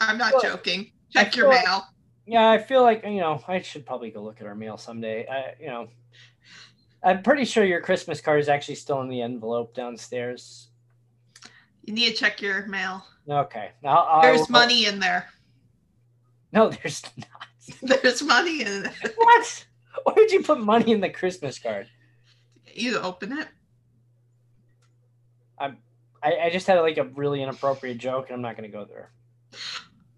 I'm 0.00 0.18
not 0.18 0.40
joking. 0.42 0.92
Check 1.10 1.36
your 1.36 1.48
mail. 1.48 1.84
Yeah, 2.26 2.50
I 2.50 2.58
feel 2.58 2.82
like, 2.82 3.04
you 3.04 3.20
know, 3.20 3.42
I 3.48 3.60
should 3.62 3.84
probably 3.84 4.10
go 4.10 4.22
look 4.22 4.40
at 4.40 4.46
our 4.46 4.54
mail 4.54 4.76
someday. 4.76 5.26
I, 5.26 5.54
you 5.60 5.66
know, 5.66 5.88
I'm 7.02 7.22
pretty 7.22 7.44
sure 7.44 7.64
your 7.64 7.80
Christmas 7.80 8.20
card 8.20 8.40
is 8.40 8.48
actually 8.48 8.76
still 8.76 9.00
in 9.00 9.08
the 9.08 9.20
envelope 9.22 9.74
downstairs. 9.74 10.68
You 11.82 11.94
need 11.94 12.10
to 12.10 12.14
check 12.14 12.40
your 12.40 12.66
mail. 12.66 13.04
Okay. 13.28 13.72
There's 13.82 14.40
will- 14.40 14.46
money 14.50 14.86
in 14.86 15.00
there. 15.00 15.28
No, 16.52 16.70
there's 16.70 17.02
not. 17.16 17.46
There's 18.02 18.22
money 18.22 18.62
in 18.62 18.86
it. 18.86 18.92
What? 19.16 19.66
Why 20.02 20.12
would 20.16 20.32
you 20.32 20.42
put 20.42 20.58
money 20.58 20.90
in 20.90 21.00
the 21.00 21.10
Christmas 21.10 21.60
card? 21.60 21.86
You 22.74 22.98
open 22.98 23.38
it. 23.38 23.48
I, 26.22 26.36
I 26.46 26.50
just 26.50 26.66
had 26.66 26.78
like 26.80 26.98
a 26.98 27.04
really 27.04 27.42
inappropriate 27.42 27.98
joke, 27.98 28.26
and 28.26 28.36
I'm 28.36 28.42
not 28.42 28.56
going 28.56 28.70
to 28.70 28.76
go 28.76 28.84
there. 28.84 29.10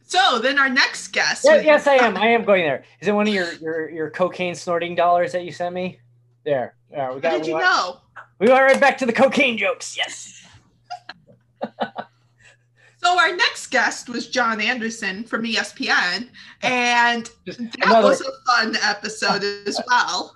So 0.07 0.39
then 0.39 0.59
our 0.59 0.69
next 0.69 1.09
guest. 1.09 1.45
Yeah, 1.45 1.57
yes, 1.61 1.87
I 1.87 1.95
am. 1.95 2.17
I 2.17 2.27
am 2.29 2.45
going 2.45 2.63
there. 2.63 2.85
Is 3.01 3.09
it 3.09 3.13
one 3.13 3.27
of 3.27 3.35
your 3.35 3.53
your, 3.55 3.91
your 3.91 4.11
cocaine 4.11 4.55
snorting 4.55 4.95
dollars 4.95 5.33
that 5.33 5.45
you 5.45 5.51
sent 5.53 5.75
me? 5.75 5.99
There. 6.45 6.77
Yeah, 6.91 7.09
we 7.09 7.15
How 7.15 7.19
got. 7.21 7.33
did 7.33 7.43
we, 7.43 7.49
you 7.49 7.59
know? 7.59 8.01
we 8.39 8.49
went 8.49 8.61
right 8.61 8.81
back 8.81 8.99
to 8.99 9.07
the 9.07 9.13
cocaine 9.13 9.59
jokes. 9.59 9.97
Yes. 9.97 10.47
So 13.05 13.19
our 13.19 13.37
next 13.37 13.67
guest 13.67 14.09
was 14.09 14.29
John 14.29 14.63
Anderson 14.63 15.25
from 15.25 15.45
ESPN, 15.45 16.31
and 16.63 17.31
Just 17.47 17.59
that 17.59 17.85
another 17.85 18.09
was 18.09 18.23
a 18.23 18.31
fun 18.47 18.77
episode 18.83 19.45
as 19.67 19.79
well. 19.89 20.35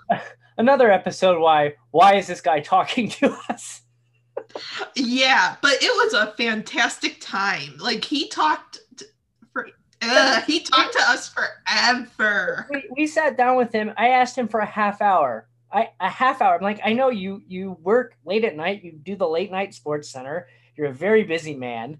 another 0.59 0.91
episode. 0.91 1.39
Why 1.41 1.73
why 1.89 2.13
is 2.17 2.27
this 2.27 2.41
guy 2.41 2.59
talking 2.59 3.09
to 3.09 3.35
us? 3.49 3.81
Yeah, 4.95 5.55
but 5.63 5.81
it 5.81 5.91
was 6.05 6.13
a 6.13 6.31
fantastic 6.37 7.17
time. 7.19 7.75
Like 7.79 8.05
he 8.05 8.27
talked 8.27 8.81
uh, 10.01 10.41
he 10.41 10.61
talked 10.61 10.93
to 10.93 11.01
us 11.07 11.29
forever. 11.29 12.67
We, 12.69 12.89
we 12.95 13.07
sat 13.07 13.37
down 13.37 13.57
with 13.57 13.71
him. 13.71 13.93
I 13.97 14.09
asked 14.09 14.37
him 14.37 14.47
for 14.47 14.59
a 14.59 14.65
half 14.65 15.01
hour. 15.01 15.47
I 15.71 15.89
a 15.99 16.09
half 16.09 16.41
hour. 16.41 16.55
I'm 16.55 16.61
like, 16.61 16.79
I 16.83 16.93
know 16.93 17.09
you 17.09 17.43
you 17.47 17.77
work 17.81 18.15
late 18.25 18.43
at 18.43 18.55
night. 18.55 18.83
You 18.83 18.93
do 18.93 19.15
the 19.15 19.27
late 19.27 19.51
night 19.51 19.73
Sports 19.73 20.09
Center. 20.09 20.47
You're 20.75 20.87
a 20.87 20.93
very 20.93 21.23
busy 21.23 21.55
man. 21.55 21.99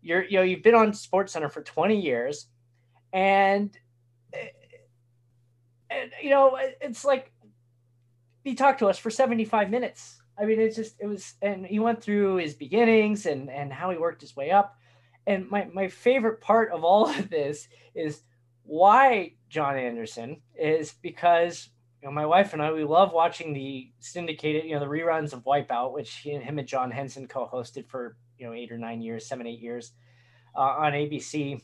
You're 0.00 0.24
you 0.24 0.38
know 0.38 0.42
you've 0.42 0.62
been 0.62 0.74
on 0.74 0.94
Sports 0.94 1.32
Center 1.32 1.48
for 1.48 1.62
20 1.62 2.00
years, 2.00 2.46
and 3.12 3.76
and 5.90 6.10
you 6.22 6.30
know 6.30 6.58
it's 6.80 7.04
like 7.04 7.32
he 8.44 8.54
talked 8.54 8.80
to 8.80 8.88
us 8.88 8.98
for 8.98 9.10
75 9.10 9.70
minutes. 9.70 10.20
I 10.38 10.44
mean, 10.44 10.60
it's 10.60 10.76
just 10.76 10.96
it 10.98 11.06
was, 11.06 11.34
and 11.42 11.66
he 11.66 11.78
went 11.78 12.02
through 12.02 12.36
his 12.36 12.54
beginnings 12.54 13.26
and 13.26 13.50
and 13.50 13.72
how 13.72 13.90
he 13.90 13.98
worked 13.98 14.22
his 14.22 14.34
way 14.34 14.50
up. 14.50 14.76
And 15.26 15.48
my 15.50 15.68
my 15.72 15.88
favorite 15.88 16.40
part 16.40 16.72
of 16.72 16.84
all 16.84 17.08
of 17.08 17.30
this 17.30 17.68
is 17.94 18.22
why 18.64 19.34
John 19.48 19.76
Anderson 19.76 20.40
is 20.58 20.94
because 21.02 21.68
you 22.00 22.08
know 22.08 22.12
my 22.12 22.26
wife 22.26 22.52
and 22.52 22.62
I 22.62 22.72
we 22.72 22.84
love 22.84 23.12
watching 23.12 23.52
the 23.52 23.90
syndicated 23.98 24.64
you 24.64 24.74
know 24.74 24.80
the 24.80 24.86
reruns 24.86 25.32
of 25.32 25.44
Wipeout, 25.44 25.92
which 25.92 26.12
he, 26.16 26.30
him 26.30 26.58
and 26.58 26.68
John 26.68 26.90
Henson 26.90 27.28
co-hosted 27.28 27.86
for 27.88 28.16
you 28.38 28.46
know 28.46 28.52
eight 28.52 28.72
or 28.72 28.78
nine 28.78 29.00
years, 29.00 29.26
seven 29.26 29.46
eight 29.46 29.60
years 29.60 29.92
uh, 30.56 30.60
on 30.60 30.92
ABC. 30.92 31.60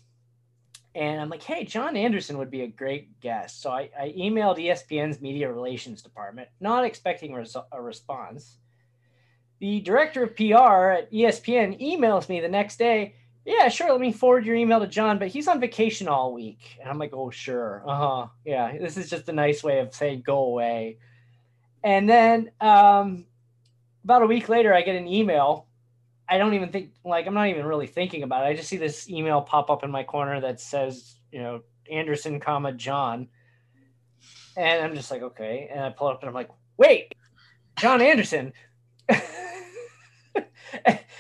And 0.95 1.21
I'm 1.21 1.29
like, 1.29 1.43
hey, 1.43 1.65
John 1.65 1.97
Anderson 1.97 2.39
would 2.39 2.51
be 2.51 2.63
a 2.63 2.67
great 2.67 3.21
guest. 3.21 3.63
So 3.63 3.71
I, 3.71 3.91
I 3.97 4.13
emailed 4.19 4.59
ESPN's 4.59 5.21
media 5.21 5.53
relations 5.53 6.03
department, 6.03 6.49
not 6.61 6.85
expecting 6.85 7.35
a 7.73 7.81
response. 7.81 8.57
The 9.61 9.81
director 9.81 10.25
of 10.25 10.35
PR 10.35 10.91
at 10.91 11.13
ESPN 11.13 11.81
emails 11.81 12.29
me 12.29 12.41
the 12.41 12.49
next 12.49 12.79
day 12.79 13.15
yeah, 13.49 13.69
sure. 13.69 13.91
Let 13.91 14.01
me 14.01 14.13
forward 14.13 14.45
your 14.45 14.57
email 14.57 14.79
to 14.79 14.87
John, 14.87 15.19
but 15.19 15.29
he's 15.29 15.49
on 15.49 15.59
vacation 15.59 16.07
all 16.07 16.35
week. 16.35 16.77
And 16.81 16.91
I'm 16.91 16.99
like, 16.99 17.15
oh, 17.15 17.31
sure. 17.31 17.83
Uh 17.87 17.97
huh. 17.97 18.27
Yeah, 18.45 18.77
this 18.77 18.99
is 18.99 19.09
just 19.09 19.27
a 19.31 19.33
nice 19.33 19.65
way 19.65 19.79
of 19.79 19.95
saying 19.95 20.21
go 20.21 20.41
away. 20.41 20.99
And 21.83 22.07
then 22.07 22.51
um, 22.61 23.25
about 24.05 24.21
a 24.21 24.27
week 24.27 24.51
later, 24.51 24.75
I 24.75 24.83
get 24.83 24.97
an 24.97 25.09
email. 25.09 25.67
I 26.29 26.37
don't 26.37 26.53
even 26.53 26.69
think, 26.69 26.91
like, 27.07 27.27
I'm 27.27 27.33
not 27.33 27.49
even 27.49 27.65
really 27.65 27.87
thinking 27.87 28.23
about 28.23 28.45
it. 28.45 28.49
I 28.49 28.55
just 28.55 28.69
see 28.69 28.77
this 28.77 29.09
email 29.09 29.41
pop 29.41 29.71
up 29.71 29.83
in 29.83 29.91
my 29.91 30.05
corner 30.05 30.43
that 30.43 30.61
says, 30.61 31.17
you 31.33 31.41
know, 31.41 31.63
Anderson, 31.91 32.41
comma, 32.41 32.73
John. 32.73 33.29
And 34.59 34.85
I'm 34.85 34.95
just 34.95 35.11
like, 35.11 35.23
okay. 35.23 35.71
And 35.73 35.83
I 35.83 35.89
pull 35.89 36.09
up 36.09 36.21
and 36.21 36.29
I'm 36.29 36.35
like, 36.35 36.51
wait, 36.77 37.15
John 37.79 38.03
Anderson. 38.03 38.53
and 39.09 39.21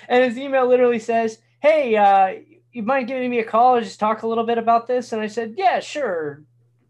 his 0.09 0.37
email 0.37 0.69
literally 0.69 0.99
says, 0.99 1.39
hey, 1.61 1.97
uh, 1.97 2.41
you 2.73 2.83
mind 2.83 3.09
giving 3.09 3.31
me 3.31 3.39
a 3.41 3.45
call 3.45 3.77
or 3.77 3.81
just 3.81 3.99
talk 4.01 4.23
a 4.23 4.27
little 4.27 4.45
bit 4.45 4.59
about 4.59 4.87
this? 4.87 5.13
And 5.13 5.21
I 5.21 5.27
said, 5.27 5.55
yeah, 5.57 5.81
sure. 5.81 6.43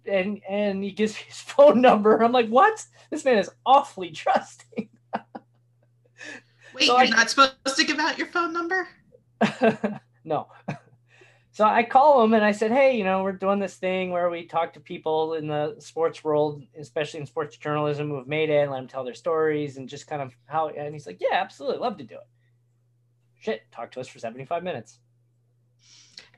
And 0.06 0.40
and 0.48 0.82
he 0.82 0.90
gives 0.92 1.14
me 1.14 1.20
his 1.28 1.40
phone 1.40 1.80
number. 1.80 2.16
I'm 2.22 2.32
like, 2.32 2.48
what? 2.48 2.84
This 3.10 3.24
man 3.24 3.38
is 3.38 3.50
awfully 3.64 4.10
trusting. 4.10 4.88
Wait, 6.74 6.84
So 6.86 6.98
you're 6.98 7.06
I- 7.06 7.16
not 7.16 7.30
supposed 7.30 7.54
to 7.76 7.84
give 7.84 7.98
out 7.98 8.18
your 8.18 8.26
phone 8.28 8.52
number? 8.52 8.88
no. 10.24 10.48
So 11.52 11.64
I 11.64 11.82
call 11.82 12.22
him 12.22 12.34
and 12.34 12.44
I 12.44 12.52
said, 12.52 12.70
hey, 12.70 12.96
you 12.96 13.02
know, 13.02 13.24
we're 13.24 13.32
doing 13.32 13.58
this 13.58 13.74
thing 13.74 14.10
where 14.12 14.30
we 14.30 14.44
talk 14.46 14.72
to 14.74 14.80
people 14.80 15.34
in 15.34 15.48
the 15.48 15.74
sports 15.80 16.22
world, 16.22 16.62
especially 16.78 17.18
in 17.20 17.26
sports 17.26 17.56
journalism, 17.56 18.08
who 18.08 18.16
have 18.18 18.28
made 18.28 18.48
it 18.48 18.62
and 18.62 18.70
let 18.70 18.78
them 18.78 18.86
tell 18.86 19.02
their 19.02 19.14
stories 19.14 19.76
and 19.76 19.88
just 19.88 20.06
kind 20.06 20.22
of 20.22 20.32
how. 20.46 20.68
And 20.68 20.94
he's 20.94 21.06
like, 21.06 21.18
yeah, 21.20 21.34
absolutely, 21.36 21.78
love 21.78 21.96
to 21.98 22.04
do 22.04 22.14
it. 22.14 22.26
Shit, 23.38 23.62
talk 23.72 23.90
to 23.92 24.00
us 24.00 24.08
for 24.08 24.18
75 24.18 24.62
minutes. 24.62 24.98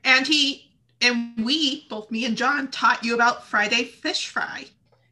And 0.03 0.25
he 0.25 0.71
and 1.01 1.33
we, 1.43 1.87
both 1.89 2.11
me 2.11 2.25
and 2.25 2.37
John, 2.37 2.69
taught 2.69 3.03
you 3.03 3.15
about 3.15 3.45
Friday 3.45 3.85
fish 3.85 4.27
fry. 4.27 4.65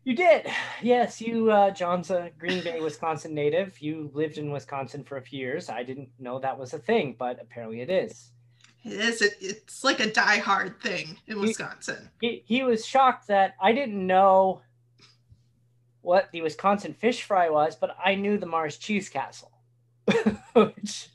You 0.03 0.15
did. 0.15 0.48
Yes, 0.81 1.19
you, 1.19 1.51
uh, 1.51 1.72
John's 1.72 2.10
a 2.10 2.31
Green 2.39 2.63
Bay, 2.63 2.79
Wisconsin 2.79 3.34
native. 3.34 3.79
You 3.81 4.10
lived 4.13 4.38
in 4.38 4.51
Wisconsin 4.51 5.03
for 5.03 5.17
a 5.17 5.22
few 5.22 5.39
years. 5.39 5.69
I 5.69 5.84
didn't 5.84 6.10
know 6.19 6.39
that 6.39 6.58
was 6.58 6.74
a 6.74 6.79
thing, 6.79 7.15
but 7.17 7.39
apparently 7.41 7.81
it 7.81 7.89
is. 7.89 8.31
It 8.84 8.93
is. 8.93 9.22
It, 9.22 9.34
it's 9.41 9.84
like 9.84 10.00
a 10.00 10.12
die-hard 10.12 10.81
thing 10.81 11.17
in 11.27 11.39
Wisconsin. 11.41 12.10
He, 12.22 12.43
he 12.46 12.63
was 12.63 12.86
shocked 12.86 13.27
that 13.27 13.55
I 13.62 13.74
didn't 13.74 14.05
know 14.05 14.62
what 16.01 16.31
the 16.31 16.41
Wisconsin 16.41 16.93
fish 16.93 17.24
fry 17.24 17.50
was, 17.50 17.75
but 17.75 17.96
I 18.03 18.15
knew 18.15 18.38
the 18.38 18.46
Mars 18.46 18.77
Cheese 18.77 19.10
Castle. 19.10 19.51
Which 20.53 21.10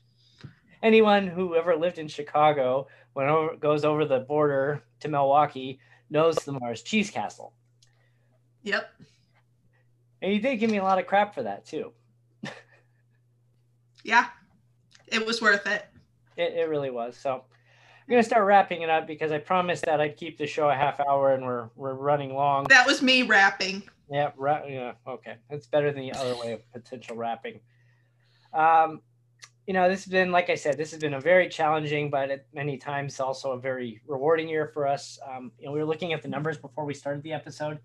anyone 0.84 1.26
who 1.26 1.56
ever 1.56 1.74
lived 1.74 1.98
in 1.98 2.06
Chicago, 2.06 2.86
when 3.14 3.28
over, 3.28 3.56
goes 3.56 3.84
over 3.84 4.04
the 4.04 4.20
border 4.20 4.82
to 5.00 5.08
Milwaukee, 5.08 5.80
knows 6.10 6.36
the 6.36 6.52
Mars 6.52 6.82
Cheese 6.82 7.10
Castle. 7.10 7.52
Yep. 8.62 8.88
And 10.22 10.32
you 10.32 10.40
did 10.40 10.56
give 10.56 10.70
me 10.70 10.78
a 10.78 10.82
lot 10.84 10.98
of 10.98 11.06
crap 11.06 11.34
for 11.34 11.42
that 11.42 11.64
too. 11.64 11.92
Yeah. 14.04 14.26
It 15.06 15.24
was 15.24 15.40
worth 15.40 15.66
it. 15.66 15.86
It, 16.36 16.52
it 16.52 16.68
really 16.68 16.90
was. 16.90 17.16
So 17.16 17.32
I'm 17.36 18.10
gonna 18.10 18.22
start 18.22 18.44
wrapping 18.44 18.82
it 18.82 18.90
up 18.90 19.06
because 19.06 19.32
I 19.32 19.38
promised 19.38 19.86
that 19.86 19.98
I'd 19.98 20.18
keep 20.18 20.36
the 20.36 20.46
show 20.46 20.68
a 20.68 20.74
half 20.74 21.00
hour, 21.00 21.32
and 21.32 21.42
we're 21.42 21.70
we're 21.74 21.94
running 21.94 22.34
long. 22.34 22.64
That 22.64 22.86
was 22.86 23.00
me 23.00 23.22
rapping. 23.22 23.82
Yeah, 24.10 24.32
ra- 24.36 24.66
yeah, 24.68 24.92
okay. 25.06 25.36
That's 25.48 25.66
better 25.66 25.90
than 25.90 26.02
the 26.02 26.12
other 26.12 26.36
way 26.36 26.52
of 26.52 26.70
potential 26.72 27.16
wrapping. 27.16 27.60
Um, 28.52 29.00
you 29.66 29.72
know, 29.72 29.88
this 29.88 30.04
has 30.04 30.10
been, 30.10 30.30
like 30.30 30.50
I 30.50 30.56
said, 30.56 30.76
this 30.76 30.90
has 30.90 31.00
been 31.00 31.14
a 31.14 31.20
very 31.20 31.48
challenging, 31.48 32.10
but 32.10 32.30
at 32.30 32.46
many 32.52 32.76
times 32.76 33.18
also 33.18 33.52
a 33.52 33.58
very 33.58 34.00
rewarding 34.06 34.48
year 34.48 34.66
for 34.66 34.86
us. 34.86 35.18
Um, 35.26 35.52
you 35.58 35.66
know, 35.66 35.72
we 35.72 35.78
were 35.78 35.86
looking 35.86 36.12
at 36.12 36.20
the 36.20 36.28
numbers 36.28 36.58
before 36.58 36.84
we 36.84 36.92
started 36.92 37.22
the 37.22 37.32
episode. 37.32 37.78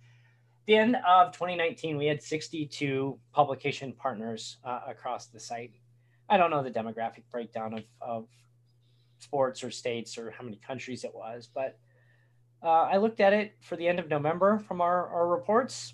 The 0.65 0.75
end 0.75 0.97
of 1.07 1.31
2019, 1.31 1.97
we 1.97 2.05
had 2.05 2.21
62 2.21 3.17
publication 3.31 3.93
partners 3.93 4.57
uh, 4.65 4.81
across 4.87 5.27
the 5.27 5.39
site. 5.39 5.71
I 6.27 6.37
don't 6.37 6.51
know 6.51 6.61
the 6.61 6.69
demographic 6.69 7.23
breakdown 7.31 7.73
of, 7.73 7.83
of 8.01 8.27
sports 9.19 9.63
or 9.63 9.71
states 9.71 10.17
or 10.17 10.31
how 10.31 10.43
many 10.43 10.57
countries 10.57 11.05
it 11.05 11.15
was, 11.15 11.49
but 11.53 11.77
uh, 12.61 12.67
I 12.67 12.97
looked 12.97 13.21
at 13.21 13.31
it 13.31 13.55
for 13.61 13.77
the 13.77 13.87
end 13.87 13.99
of 13.99 14.09
November 14.09 14.59
from 14.59 14.81
our, 14.81 15.07
our 15.07 15.27
reports 15.27 15.93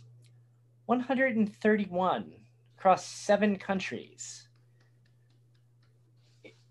131 0.87 2.33
across 2.77 3.05
seven 3.05 3.57
countries. 3.57 4.44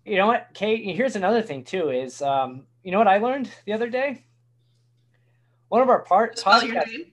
You 0.05 0.17
know 0.17 0.27
what, 0.27 0.49
Kate? 0.53 0.95
Here's 0.95 1.15
another 1.15 1.41
thing 1.41 1.63
too. 1.63 1.89
Is 1.89 2.21
um, 2.21 2.65
you 2.83 2.91
know 2.91 2.99
what 2.99 3.07
I 3.07 3.17
learned 3.17 3.49
the 3.65 3.73
other 3.73 3.89
day? 3.89 4.23
One 5.69 5.81
of 5.81 5.89
our 5.89 6.03
part 6.03 6.37
podcast, 6.37 6.87
name. 6.87 7.11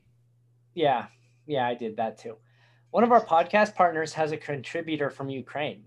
yeah, 0.74 1.06
yeah, 1.46 1.66
I 1.66 1.74
did 1.74 1.96
that 1.96 2.18
too. 2.18 2.36
One 2.90 3.02
of 3.02 3.10
our 3.10 3.24
podcast 3.24 3.74
partners 3.74 4.12
has 4.12 4.32
a 4.32 4.36
contributor 4.36 5.08
from 5.08 5.30
Ukraine. 5.30 5.84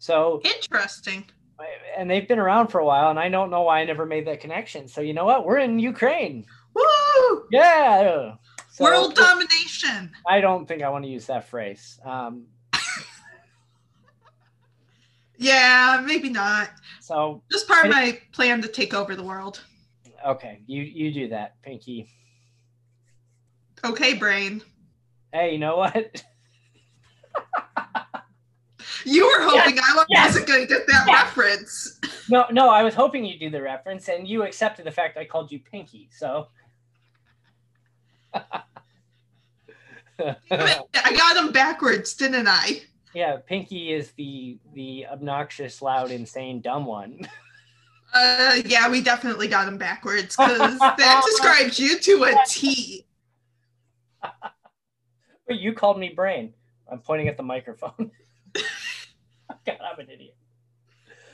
So, 0.00 0.40
Interesting. 0.44 1.24
and 1.96 2.10
they've 2.10 2.26
been 2.26 2.40
around 2.40 2.68
for 2.68 2.80
a 2.80 2.84
while, 2.84 3.10
and 3.10 3.18
I 3.18 3.28
don't 3.28 3.50
know 3.50 3.62
why 3.62 3.80
I 3.80 3.84
never 3.84 4.04
made 4.06 4.26
that 4.26 4.40
connection. 4.40 4.88
So, 4.88 5.00
you 5.00 5.12
know 5.12 5.24
what? 5.24 5.44
We're 5.44 5.58
in 5.58 5.78
Ukraine. 5.78 6.44
Woo! 6.74 7.46
Yeah. 7.52 8.34
So- 8.70 8.84
World 8.84 9.14
domination. 9.14 10.10
I 10.28 10.40
don't 10.40 10.66
think 10.66 10.82
I 10.82 10.88
want 10.88 11.04
to 11.04 11.10
use 11.10 11.26
that 11.26 11.48
phrase. 11.48 11.98
Um, 12.04 12.46
Yeah, 15.38 16.02
maybe 16.04 16.28
not. 16.28 16.70
so 17.00 17.42
Just 17.50 17.68
part 17.68 17.86
of 17.86 17.92
my 17.92 18.20
plan 18.32 18.60
to 18.62 18.68
take 18.68 18.92
over 18.92 19.14
the 19.14 19.22
world. 19.22 19.62
okay, 20.26 20.60
you 20.66 20.82
you 20.82 21.12
do 21.12 21.28
that, 21.28 21.60
Pinky. 21.62 22.08
Okay, 23.84 24.14
brain. 24.14 24.60
Hey, 25.32 25.52
you 25.52 25.58
know 25.58 25.76
what? 25.76 26.24
You 29.04 29.26
were 29.26 29.42
hoping 29.42 29.78
I 29.78 30.04
yes, 30.08 30.28
wasn't 30.28 30.48
going 30.48 30.60
to 30.62 30.66
get 30.66 30.86
that 30.86 31.04
yes. 31.06 31.24
reference. 31.24 32.00
No, 32.28 32.44
no, 32.50 32.68
I 32.68 32.82
was 32.82 32.94
hoping 32.94 33.24
you'd 33.24 33.40
do 33.40 33.48
the 33.48 33.62
reference, 33.62 34.08
and 34.08 34.28
you 34.28 34.42
accepted 34.42 34.84
the 34.84 34.90
fact 34.90 35.16
I 35.16 35.24
called 35.24 35.50
you 35.50 35.60
Pinky. 35.60 36.10
So. 36.12 36.48
I 38.34 38.74
got 41.16 41.34
them 41.34 41.52
backwards, 41.52 42.14
didn't 42.14 42.48
I? 42.48 42.82
Yeah, 43.18 43.38
Pinky 43.44 43.92
is 43.92 44.12
the 44.12 44.58
the 44.74 45.06
obnoxious, 45.10 45.82
loud, 45.82 46.12
insane, 46.12 46.60
dumb 46.60 46.86
one. 46.86 47.28
Uh, 48.14 48.62
yeah, 48.64 48.88
we 48.88 49.02
definitely 49.02 49.46
got 49.46 49.66
them 49.66 49.76
backwards 49.76 50.34
because 50.34 50.78
that 50.78 51.22
describes 51.26 51.78
you 51.78 51.98
to 51.98 52.24
a 52.24 52.42
T. 52.46 53.04
But 55.46 55.58
you 55.58 55.74
called 55.74 55.98
me 55.98 56.08
brain. 56.08 56.54
I'm 56.90 57.00
pointing 57.00 57.28
at 57.28 57.36
the 57.36 57.42
microphone. 57.42 58.10
God, 58.54 59.78
I'm 59.82 60.00
an 60.00 60.08
idiot. 60.08 60.34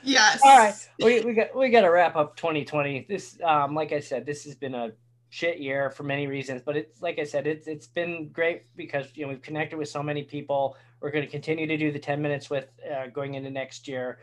Yes. 0.03 0.41
All 0.43 0.57
right, 0.57 0.89
we, 0.99 1.21
we 1.21 1.33
got 1.33 1.55
we 1.55 1.69
got 1.69 1.81
to 1.83 1.89
wrap 1.89 2.17
up 2.17 2.35
2020. 2.35 3.05
This, 3.07 3.37
um, 3.41 3.73
like 3.73 3.93
I 3.93 4.01
said, 4.01 4.25
this 4.25 4.43
has 4.43 4.55
been 4.55 4.75
a 4.75 4.91
shit 5.29 5.59
year 5.59 5.89
for 5.89 6.03
many 6.03 6.27
reasons, 6.27 6.61
but 6.61 6.77
it's 6.77 7.01
like 7.01 7.19
I 7.19 7.23
said, 7.23 7.47
it's 7.47 7.67
it's 7.67 7.87
been 7.87 8.29
great 8.29 8.63
because 8.75 9.07
you 9.15 9.23
know 9.23 9.29
we've 9.29 9.41
connected 9.41 9.77
with 9.77 9.89
so 9.89 10.01
many 10.01 10.23
people. 10.23 10.77
We're 11.01 11.11
going 11.11 11.25
to 11.25 11.31
continue 11.31 11.67
to 11.67 11.77
do 11.77 11.91
the 11.91 11.99
10 11.99 12.21
minutes 12.21 12.49
with 12.49 12.67
uh, 12.91 13.07
going 13.07 13.35
into 13.35 13.49
next 13.49 13.87
year. 13.87 14.19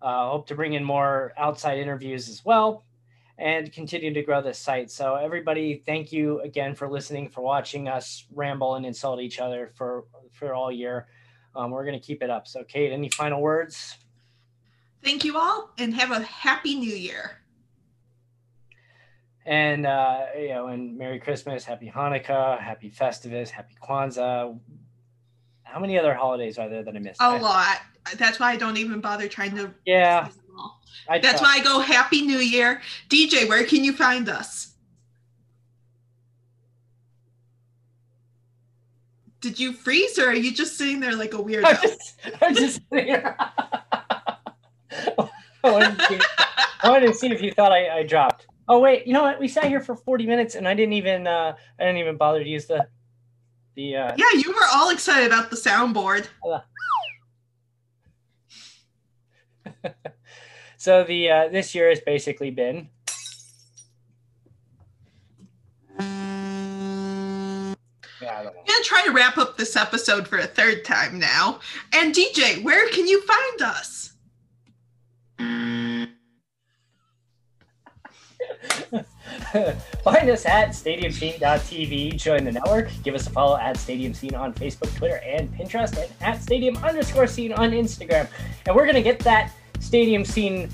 Uh, 0.00 0.30
hope 0.30 0.46
to 0.48 0.54
bring 0.54 0.72
in 0.74 0.82
more 0.82 1.32
outside 1.36 1.78
interviews 1.78 2.28
as 2.28 2.44
well, 2.44 2.84
and 3.38 3.72
continue 3.72 4.12
to 4.12 4.22
grow 4.22 4.40
this 4.40 4.58
site. 4.58 4.90
So 4.90 5.16
everybody, 5.16 5.82
thank 5.84 6.12
you 6.12 6.40
again 6.40 6.74
for 6.74 6.90
listening, 6.90 7.28
for 7.28 7.40
watching 7.40 7.88
us 7.88 8.24
ramble 8.34 8.76
and 8.76 8.86
insult 8.86 9.20
each 9.20 9.40
other 9.40 9.72
for 9.74 10.04
for 10.32 10.54
all 10.54 10.72
year. 10.72 11.06
Um, 11.54 11.70
we're 11.70 11.84
going 11.84 11.98
to 11.98 12.04
keep 12.04 12.22
it 12.22 12.30
up. 12.30 12.48
So, 12.48 12.64
Kate, 12.64 12.92
any 12.92 13.10
final 13.10 13.40
words? 13.40 13.98
Thank 15.04 15.24
you 15.24 15.36
all 15.36 15.70
and 15.78 15.92
have 15.94 16.12
a 16.12 16.20
happy 16.20 16.76
new 16.76 16.94
year. 16.94 17.41
And 19.46 19.86
uh, 19.86 20.26
you 20.38 20.48
know, 20.50 20.68
and 20.68 20.96
Merry 20.96 21.18
Christmas, 21.18 21.64
Happy 21.64 21.90
Hanukkah, 21.94 22.60
Happy 22.60 22.90
Festivus, 22.90 23.50
Happy 23.50 23.74
Kwanzaa. 23.82 24.58
How 25.64 25.80
many 25.80 25.98
other 25.98 26.14
holidays 26.14 26.58
are 26.58 26.68
there 26.68 26.82
that 26.84 26.94
I 26.94 26.98
missed? 26.98 27.20
A 27.20 27.24
I- 27.24 27.38
lot. 27.38 27.78
That's 28.18 28.40
why 28.40 28.50
I 28.52 28.56
don't 28.56 28.76
even 28.76 29.00
bother 29.00 29.28
trying 29.28 29.54
to. 29.56 29.72
Yeah, 29.86 30.28
That's 31.08 31.40
why 31.40 31.58
I 31.58 31.62
go 31.62 31.78
Happy 31.80 32.22
New 32.22 32.38
Year. 32.38 32.82
DJ, 33.08 33.48
where 33.48 33.64
can 33.64 33.84
you 33.84 33.92
find 33.92 34.28
us? 34.28 34.74
Did 39.40 39.58
you 39.58 39.72
freeze 39.72 40.18
or 40.18 40.28
are 40.28 40.34
you 40.34 40.52
just 40.52 40.76
sitting 40.78 41.00
there 41.00 41.16
like 41.16 41.32
a 41.34 41.38
I'm 41.38 41.44
weirdo? 41.44 41.82
just, 41.82 42.20
I'm 42.40 42.54
just 42.54 42.80
sitting 42.90 43.06
here. 43.06 43.36
I 43.40 45.28
wanted 45.64 45.98
to 45.98 46.06
see- 46.06 46.20
I 46.84 46.90
wanted 46.90 47.06
to 47.06 47.14
see 47.14 47.28
if 47.30 47.40
you 47.40 47.52
thought 47.52 47.70
I, 47.72 47.98
I 47.98 48.02
dropped. 48.02 48.46
Oh 48.72 48.78
wait, 48.78 49.06
you 49.06 49.12
know 49.12 49.20
what? 49.20 49.38
We 49.38 49.48
sat 49.48 49.64
here 49.64 49.82
for 49.82 49.94
40 49.94 50.26
minutes 50.26 50.54
and 50.54 50.66
I 50.66 50.72
didn't 50.72 50.94
even 50.94 51.26
uh, 51.26 51.54
I 51.78 51.82
didn't 51.84 51.98
even 51.98 52.16
bother 52.16 52.42
to 52.42 52.48
use 52.48 52.64
the 52.64 52.86
the 53.76 53.96
uh, 53.96 54.14
yeah, 54.16 54.32
you 54.32 54.50
were 54.50 54.66
all 54.72 54.88
excited 54.88 55.26
about 55.26 55.50
the 55.50 55.56
soundboard. 55.56 56.26
so 60.78 61.04
the 61.04 61.30
uh, 61.30 61.48
this 61.48 61.74
year 61.74 61.90
has 61.90 62.00
basically 62.00 62.50
been 62.50 62.88
yeah, 66.00 66.06
I 68.22 68.42
don't 68.42 68.54
know. 68.54 68.58
I'm 68.58 68.66
gonna 68.66 68.84
try 68.84 69.02
to 69.04 69.12
wrap 69.12 69.36
up 69.36 69.58
this 69.58 69.76
episode 69.76 70.26
for 70.26 70.38
a 70.38 70.46
third 70.46 70.86
time 70.86 71.18
now. 71.18 71.60
And 71.92 72.14
DJ, 72.14 72.62
where 72.62 72.88
can 72.88 73.06
you 73.06 73.20
find 73.20 73.60
us? 73.60 74.12
Find 80.04 80.30
us 80.30 80.46
at 80.46 80.70
stadiumscene.tv. 80.70 82.16
Join 82.16 82.44
the 82.44 82.52
network. 82.52 82.90
Give 83.02 83.14
us 83.14 83.26
a 83.26 83.30
follow 83.30 83.56
at 83.56 83.76
Stadium 83.76 84.14
Scene 84.14 84.34
on 84.34 84.52
Facebook, 84.54 84.94
Twitter, 84.96 85.16
and 85.24 85.52
Pinterest, 85.54 85.96
and 85.96 86.10
at 86.20 86.42
Stadium 86.42 86.76
underscore 86.78 87.26
Scene 87.26 87.52
on 87.52 87.70
Instagram. 87.70 88.28
And 88.66 88.76
we're 88.76 88.86
gonna 88.86 89.02
get 89.02 89.18
that 89.20 89.52
Stadium 89.80 90.24
Scene 90.24 90.68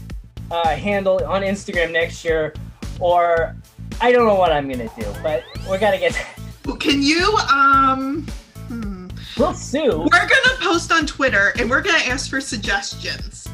uh, 0.50 0.68
handle 0.68 1.24
on 1.24 1.42
Instagram 1.42 1.92
next 1.92 2.24
year, 2.24 2.54
or 3.00 3.56
I 4.00 4.12
don't 4.12 4.26
know 4.26 4.34
what 4.34 4.52
I'm 4.52 4.68
gonna 4.68 4.90
do, 4.98 5.06
but 5.22 5.44
we 5.70 5.78
gotta 5.78 5.98
get. 5.98 6.14
Can 6.80 7.02
you 7.02 7.34
um 7.50 8.26
hmm. 8.68 9.08
We'll 9.38 9.54
sue. 9.54 10.00
we're 10.00 10.08
gonna 10.10 10.58
post 10.60 10.92
on 10.92 11.06
Twitter 11.06 11.54
and 11.58 11.70
we're 11.70 11.80
gonna 11.80 12.04
ask 12.04 12.28
for 12.28 12.40
suggestions. 12.40 13.48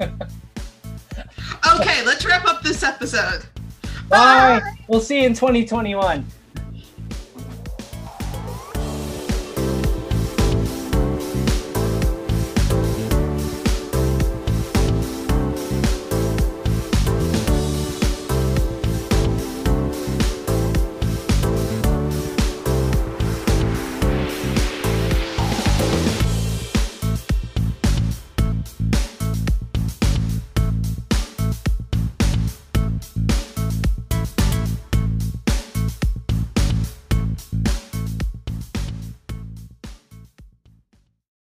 okay, 1.74 2.04
let's 2.04 2.24
wrap 2.24 2.44
up 2.46 2.62
this 2.62 2.82
episode. 2.82 3.44
Bye. 4.08 4.60
We'll 4.88 5.00
see 5.00 5.20
you 5.20 5.26
in 5.26 5.34
2021. 5.34 6.26